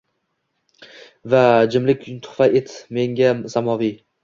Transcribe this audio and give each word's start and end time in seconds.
va 1.29 1.43
jimlik 1.71 2.01
tuhfa 2.23 2.45
et 2.59 2.69
menga 2.95 3.29
samoviy 3.55 3.95